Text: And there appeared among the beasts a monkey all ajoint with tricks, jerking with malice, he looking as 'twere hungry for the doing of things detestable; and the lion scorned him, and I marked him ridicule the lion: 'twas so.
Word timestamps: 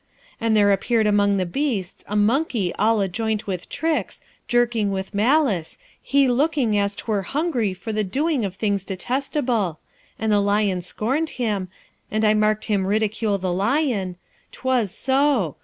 And 0.39 0.57
there 0.57 0.71
appeared 0.71 1.05
among 1.05 1.37
the 1.37 1.45
beasts 1.45 2.03
a 2.07 2.15
monkey 2.15 2.73
all 2.79 3.01
ajoint 3.07 3.45
with 3.45 3.69
tricks, 3.69 4.19
jerking 4.47 4.89
with 4.89 5.13
malice, 5.13 5.77
he 6.01 6.27
looking 6.27 6.75
as 6.75 6.95
'twere 6.95 7.21
hungry 7.21 7.71
for 7.75 7.93
the 7.93 8.03
doing 8.03 8.43
of 8.43 8.55
things 8.55 8.83
detestable; 8.83 9.79
and 10.17 10.31
the 10.31 10.39
lion 10.39 10.81
scorned 10.81 11.29
him, 11.37 11.67
and 12.09 12.25
I 12.25 12.33
marked 12.33 12.65
him 12.65 12.87
ridicule 12.87 13.37
the 13.37 13.53
lion: 13.53 14.15
'twas 14.51 14.89
so. 14.91 15.57